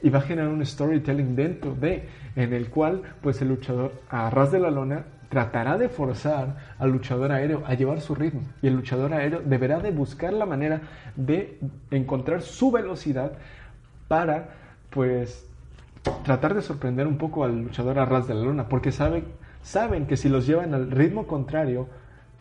[0.01, 4.51] y a generar un storytelling dentro de, en el cual, pues el luchador a ras
[4.51, 8.75] de la lona tratará de forzar al luchador aéreo a llevar su ritmo y el
[8.75, 10.81] luchador aéreo deberá de buscar la manera
[11.15, 11.59] de
[11.91, 13.33] encontrar su velocidad
[14.07, 14.49] para
[14.89, 15.47] pues
[16.23, 19.25] tratar de sorprender un poco al luchador a ras de la luna porque saben,
[19.61, 21.87] saben que si los llevan al ritmo contrario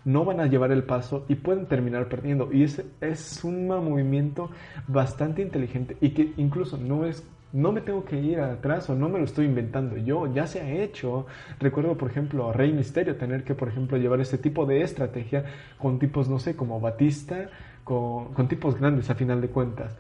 [0.05, 4.51] no van a llevar el paso y pueden terminar perdiendo y es, es un movimiento
[4.87, 9.09] bastante inteligente y que incluso no es no me tengo que ir atrás o no
[9.09, 11.27] me lo estoy inventando yo, ya se ha hecho.
[11.59, 15.45] Recuerdo, por ejemplo, a Rey Misterio tener que, por ejemplo, llevar este tipo de estrategia
[15.79, 17.49] con tipos, no sé, como Batista,
[17.85, 19.97] con, con tipos grandes a final de cuentas.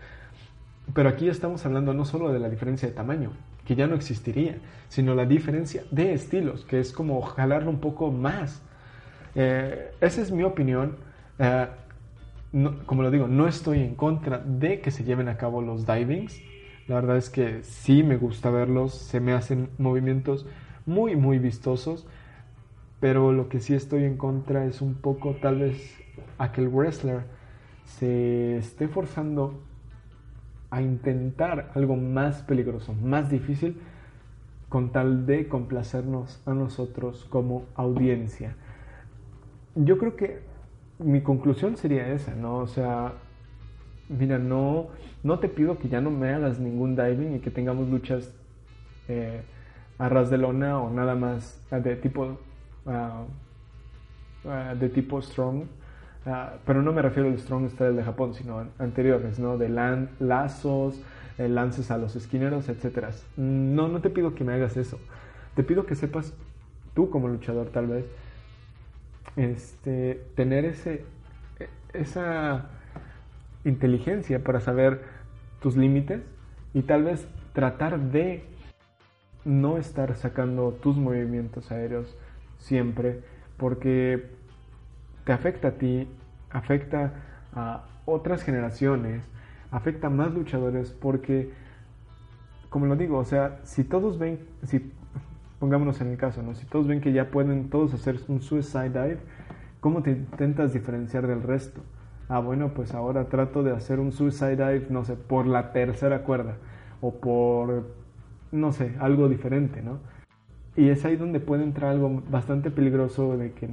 [0.94, 3.32] Pero aquí estamos hablando no solo de la diferencia de tamaño,
[3.68, 4.56] que ya no existiría,
[4.88, 8.62] sino la diferencia de estilos, que es como jalarlo un poco más.
[9.34, 10.96] Eh, esa es mi opinión.
[11.38, 11.66] Eh,
[12.52, 15.86] no, como lo digo, no estoy en contra de que se lleven a cabo los
[15.86, 16.40] divings.
[16.86, 20.46] La verdad es que sí me gusta verlos, se me hacen movimientos
[20.86, 22.06] muy, muy vistosos,
[23.00, 25.94] pero lo que sí estoy en contra es un poco tal vez
[26.38, 27.24] a que el wrestler
[27.84, 29.60] se esté forzando
[30.70, 33.80] a intentar algo más peligroso, más difícil,
[34.68, 38.54] con tal de complacernos a nosotros como audiencia.
[39.74, 40.40] Yo creo que
[40.98, 42.58] mi conclusión sería esa, ¿no?
[42.58, 43.12] O sea,
[44.08, 44.88] mira, no,
[45.22, 48.34] no te pido que ya no me hagas ningún diving y que tengamos luchas
[49.08, 49.42] eh,
[49.98, 52.38] a ras de lona o nada más de tipo,
[52.86, 52.90] uh,
[54.44, 55.64] uh, de tipo strong.
[56.26, 59.56] Uh, pero no me refiero al strong style de Japón, sino anteriores, ¿no?
[59.56, 61.00] De lan lazos,
[61.38, 63.06] eh, lances a los esquineros, etc.
[63.36, 64.98] No, no te pido que me hagas eso.
[65.54, 66.34] Te pido que sepas,
[66.94, 68.04] tú como luchador tal vez,
[69.36, 71.04] este, tener ese,
[71.92, 72.66] esa
[73.64, 75.02] inteligencia para saber
[75.60, 76.22] tus límites
[76.74, 78.44] y tal vez tratar de
[79.44, 82.16] no estar sacando tus movimientos aéreos
[82.58, 83.20] siempre
[83.56, 84.37] porque
[85.28, 86.08] te afecta a ti,
[86.50, 87.12] afecta
[87.54, 89.22] a otras generaciones,
[89.70, 91.50] afecta a más luchadores porque,
[92.70, 94.90] como lo digo, o sea, si todos ven, si
[95.58, 96.54] pongámonos en el caso, ¿no?
[96.54, 99.18] Si todos ven que ya pueden todos hacer un suicide dive,
[99.80, 101.82] ¿cómo te intentas diferenciar del resto?
[102.30, 106.22] Ah, bueno, pues ahora trato de hacer un suicide dive, no sé, por la tercera
[106.22, 106.56] cuerda
[107.02, 107.86] o por,
[108.50, 109.98] no sé, algo diferente, ¿no?
[110.74, 113.68] Y es ahí donde puede entrar algo bastante peligroso de que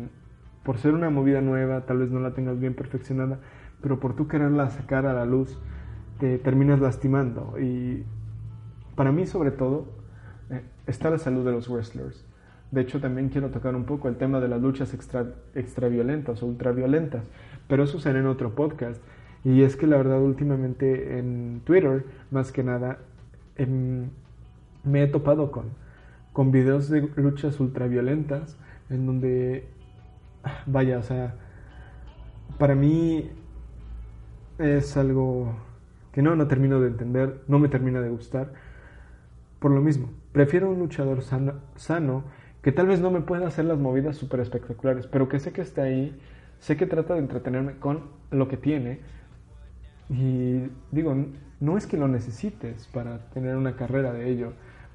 [0.65, 3.39] por ser una movida nueva, tal vez no la tengas bien perfeccionada,
[3.81, 5.57] pero por tú quererla sacar a la luz,
[6.19, 7.59] te terminas lastimando.
[7.59, 8.03] Y
[8.95, 9.85] para mí, sobre todo,
[10.49, 12.25] eh, está la salud de los wrestlers.
[12.71, 16.47] De hecho, también quiero tocar un poco el tema de las luchas extra, extraviolentas o
[16.47, 17.29] ultraviolentas,
[17.67, 19.01] pero eso será en otro podcast.
[19.43, 22.97] Y es que la verdad, últimamente en Twitter, más que nada,
[23.55, 24.09] em,
[24.83, 25.65] me he topado con,
[26.33, 28.57] con videos de luchas ultraviolentas
[28.89, 29.67] en donde,
[30.65, 31.35] vaya, o sea,
[32.57, 33.29] para mí
[34.57, 35.55] es algo
[36.11, 38.53] que no, no termino de entender, no me termina de gustar.
[39.59, 42.23] Por lo mismo, prefiero un luchador sano,
[42.61, 45.61] que tal vez no me pueda hacer las movidas súper espectaculares, pero que sé que
[45.61, 46.19] está ahí,
[46.59, 48.99] sé que trata de entretenerme con lo que tiene.
[50.09, 51.15] Y digo,
[51.59, 54.53] no es que lo necesites para tener una carrera de ello.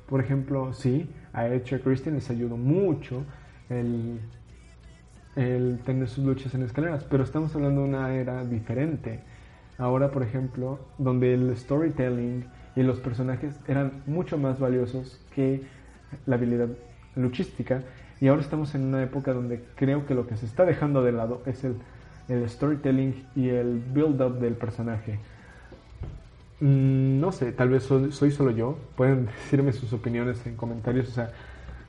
[0.08, 3.24] Por ejemplo, sí, a Edge Christian les ayudó mucho
[3.68, 4.20] el,
[5.36, 9.20] el tener sus luchas en escaleras, pero estamos hablando de una era diferente.
[9.78, 12.44] Ahora, por ejemplo, donde el storytelling
[12.76, 15.62] y los personajes eran mucho más valiosos que
[16.26, 16.68] la habilidad
[17.16, 17.82] luchística.
[18.20, 21.12] Y ahora estamos en una época donde creo que lo que se está dejando de
[21.12, 21.76] lado es el,
[22.28, 25.18] el storytelling y el build-up del personaje.
[26.60, 28.78] Mm, no sé, tal vez soy, solo yo.
[28.96, 31.18] Pueden decirme sus opiniones en comentarios.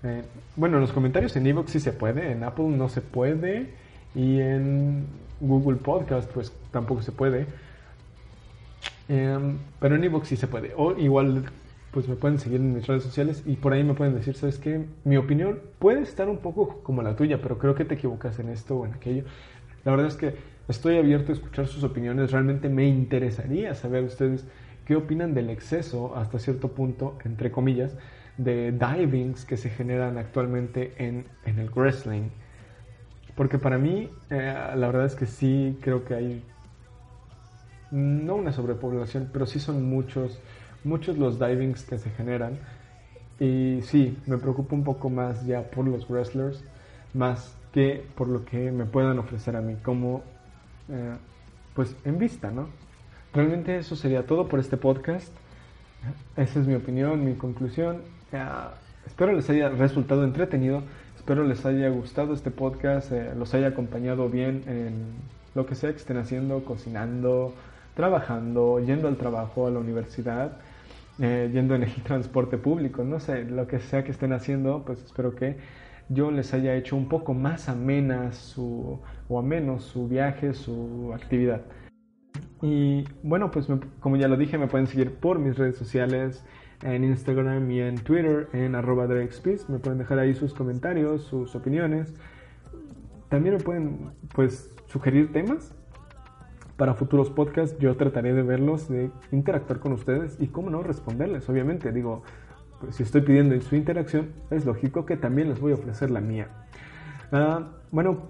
[0.04, 0.24] Eh,
[0.56, 3.70] bueno, en los comentarios en Evox sí se puede, en Apple no se puede
[4.16, 5.06] y en
[5.40, 7.46] Google Podcast pues tampoco se puede.
[9.08, 10.74] Em, pero en Evox sí se puede.
[10.76, 11.44] O igual,
[11.92, 14.58] pues me pueden seguir en mis redes sociales y por ahí me pueden decir, ¿sabes
[14.58, 14.86] qué?
[15.04, 18.50] Mi opinión puede estar un poco como la tuya, pero creo que te equivocas en
[18.50, 19.26] esto o en aquello.
[19.84, 20.36] La verdad es que
[20.68, 22.32] estoy abierto a escuchar sus opiniones.
[22.32, 24.48] Realmente me interesaría saber ustedes
[24.86, 27.96] qué opinan del exceso, hasta cierto punto, entre comillas,
[28.44, 32.30] de divings que se generan actualmente en, en el wrestling.
[33.36, 36.44] Porque para mí, eh, la verdad es que sí creo que hay
[37.92, 40.40] no una sobrepoblación, pero sí son muchos,
[40.84, 42.58] muchos los divings que se generan.
[43.40, 46.64] Y sí, me preocupa un poco más ya por los wrestlers,
[47.14, 50.24] más que por lo que me puedan ofrecer a mí, como
[50.90, 51.16] eh,
[51.74, 52.68] pues en vista, ¿no?
[53.34, 55.32] Realmente eso sería todo por este podcast.
[56.36, 58.02] Esa es mi opinión, mi conclusión.
[59.06, 60.84] Espero les haya resultado entretenido,
[61.18, 64.94] espero les haya gustado este podcast, eh, los haya acompañado bien en
[65.54, 67.54] lo que sea que estén haciendo, cocinando,
[67.96, 70.54] trabajando, yendo al trabajo, a la universidad,
[71.20, 75.04] eh, yendo en el transporte público, no sé, lo que sea que estén haciendo, pues
[75.04, 75.58] espero que
[76.10, 81.12] yo les haya hecho un poco más amena su, o a menos su viaje, su
[81.14, 81.62] actividad.
[82.62, 83.68] Y bueno, pues
[84.00, 86.44] como ya lo dije, me pueden seguir por mis redes sociales,
[86.84, 92.14] en Instagram y en Twitter, en arroba Me pueden dejar ahí sus comentarios, sus opiniones.
[93.30, 95.74] También me pueden, pues, sugerir temas
[96.82, 101.48] para futuros podcasts yo trataré de verlos, de interactuar con ustedes y cómo no responderles,
[101.48, 101.92] obviamente.
[101.92, 102.24] Digo,
[102.80, 106.22] pues, si estoy pidiendo su interacción, es lógico que también les voy a ofrecer la
[106.22, 106.48] mía.
[107.32, 108.24] Ah, bueno,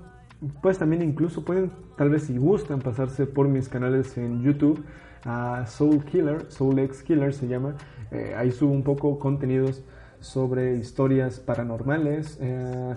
[0.61, 4.83] pues también incluso pueden, tal vez si gustan, pasarse por mis canales en YouTube.
[5.25, 7.75] A Soul Killer, Soul X Killer se llama.
[8.11, 9.83] Eh, ahí subo un poco contenidos
[10.19, 12.37] sobre historias paranormales.
[12.41, 12.95] Eh,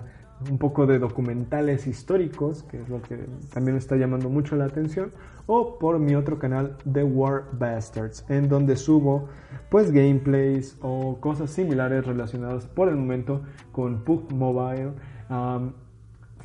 [0.49, 3.17] un poco de documentales históricos, que es lo que
[3.53, 5.11] también me está llamando mucho la atención,
[5.47, 9.29] o por mi otro canal, The War Bastards, en donde subo
[9.69, 14.91] pues gameplays o cosas similares relacionadas por el momento con PUBG Mobile.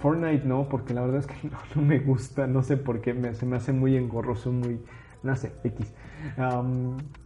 [0.01, 3.47] Fortnite no, porque la verdad es que no, me gusta, no sé por qué, se
[3.47, 4.81] me hace muy engorroso, muy,
[5.23, 5.93] no sé, X.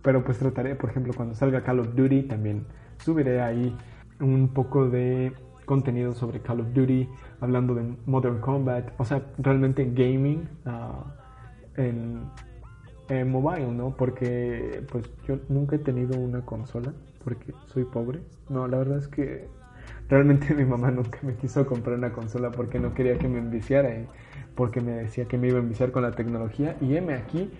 [0.02, 2.66] pero pues trataré, por ejemplo, cuando salga Call of Duty, también
[2.98, 3.76] subiré ahí
[4.20, 5.32] un poco de
[5.64, 7.08] contenido sobre Call of Duty,
[7.40, 12.20] hablando de Modern Combat, o sea, realmente gaming uh, en,
[13.08, 13.96] en, mobile, ¿no?
[13.96, 16.92] Porque pues yo nunca he tenido una consola
[17.24, 18.20] porque soy pobre.
[18.48, 19.48] No, la verdad es que
[20.08, 23.90] Realmente mi mamá nunca me quiso comprar una consola porque no quería que me enviciara
[24.54, 26.76] porque me decía que me iba a enviciar con la tecnología.
[26.80, 27.50] Y heme aquí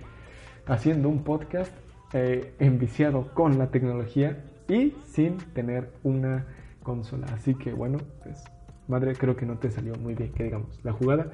[0.66, 1.72] haciendo un podcast
[2.12, 6.46] eh, enviciado con la tecnología y sin tener una
[6.82, 7.26] consola.
[7.34, 8.44] Así que bueno, pues
[8.88, 11.26] madre, creo que no te salió muy bien, que digamos, la jugada.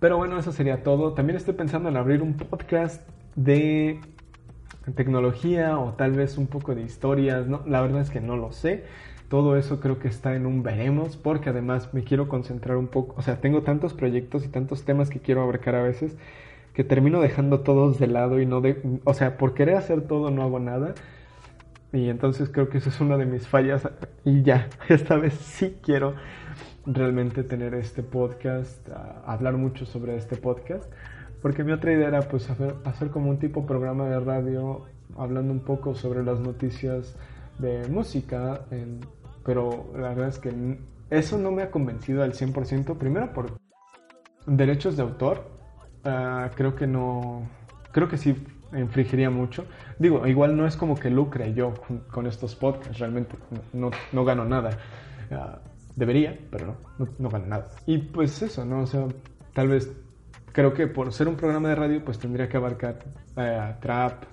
[0.00, 1.14] Pero bueno, eso sería todo.
[1.14, 4.00] También estoy pensando en abrir un podcast de
[4.94, 7.46] tecnología o tal vez un poco de historias.
[7.46, 8.84] No, la verdad es que no lo sé.
[9.28, 13.14] Todo eso creo que está en un veremos porque además me quiero concentrar un poco.
[13.16, 16.16] O sea, tengo tantos proyectos y tantos temas que quiero abarcar a veces
[16.74, 18.82] que termino dejando todos de lado y no de...
[19.04, 20.94] O sea, por querer hacer todo no hago nada.
[21.92, 23.88] Y entonces creo que eso es una de mis fallas.
[24.24, 26.14] Y ya, esta vez sí quiero
[26.84, 28.88] realmente tener este podcast,
[29.24, 30.92] hablar mucho sobre este podcast.
[31.40, 34.82] Porque mi otra idea era pues hacer, como un tipo programa de radio
[35.16, 37.16] hablando un poco sobre las noticias
[37.60, 38.62] de música.
[39.44, 40.78] pero la verdad es que
[41.10, 42.98] eso no me ha convencido al 100%.
[42.98, 43.58] Primero por
[44.46, 45.53] derechos de autor.
[46.04, 47.48] Ah, creo que no...
[47.92, 48.36] Creo que sí
[48.76, 49.66] infringiría mucho.
[49.98, 51.74] Digo, igual no es como que lucre yo
[52.10, 53.36] con, estos podcasts, realmente
[53.72, 54.70] no, no gano nada.
[55.30, 55.58] Ah,
[55.96, 57.68] debería, pero no, no, gano nada.
[57.86, 58.80] Y pues eso, ¿no?
[58.80, 59.06] O sea,
[59.52, 59.92] tal vez
[60.52, 62.98] creo que por ser un programa de radio, pues tendría que abarcar
[63.36, 64.24] eh, trap,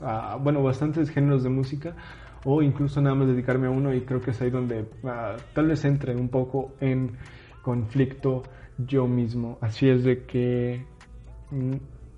[0.41, 1.95] bueno, bastantes géneros de música,
[2.43, 5.67] o incluso nada más dedicarme a uno, y creo que es ahí donde ah, tal
[5.67, 7.17] vez entre un poco en
[7.61, 8.43] conflicto
[8.77, 9.57] yo mismo.
[9.61, 10.85] Así es de que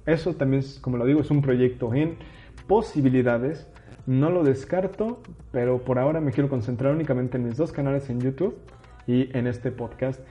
[0.06, 2.18] eso también, es, como lo digo, es un proyecto en
[2.68, 3.68] posibilidades.
[4.06, 5.22] No lo descarto,
[5.52, 8.58] pero por ahora me quiero concentrar únicamente en mis dos canales en YouTube
[9.08, 10.22] y en este podcast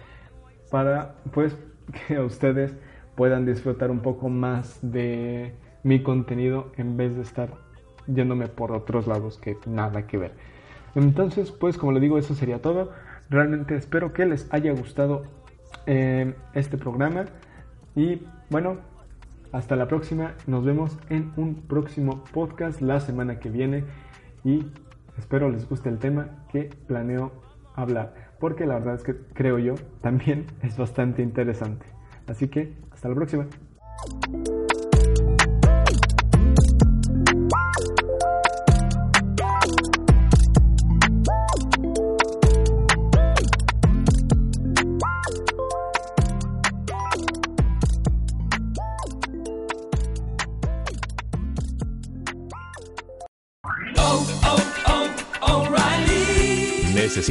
[0.71, 1.57] para pues
[2.09, 2.75] que ustedes
[3.15, 7.51] puedan disfrutar un poco más de mi contenido en vez de estar
[8.07, 10.33] yéndome por otros lados que nada que ver.
[10.95, 12.91] Entonces, pues como le digo, eso sería todo.
[13.31, 15.25] Realmente espero que les haya gustado
[15.87, 17.27] eh, este programa
[17.95, 18.79] y bueno,
[19.53, 23.85] hasta la próxima, nos vemos en un próximo podcast la semana que viene
[24.45, 24.67] y
[25.19, 27.33] espero les guste el tema que planeo
[27.75, 31.87] hablar, porque la verdad es que creo yo también es bastante interesante.
[32.27, 33.47] Así que hasta la próxima.